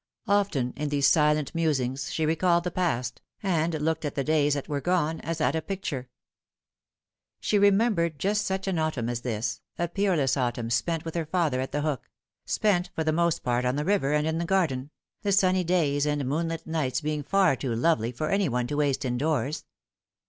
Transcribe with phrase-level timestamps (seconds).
[0.27, 4.67] Often in these silent musings she recalled the past, and looked at the days that
[4.67, 6.09] were gone as at a picture.
[7.39, 10.47] She remembered just such an autumn as this, a peerless 62 The Fatal Three.
[10.63, 12.09] autumn spent with her father at The Hook
[12.47, 14.89] spent for the most part on the river and in the garden,
[15.21, 19.05] the sunny days and moonlit nights being far too lovely for any one to waste
[19.05, 19.65] indoors.